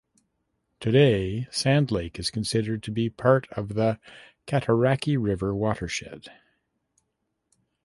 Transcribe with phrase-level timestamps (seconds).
[0.79, 3.99] Today Sand Lake is considered to be part of the
[4.47, 6.25] Cataraqui River watershed.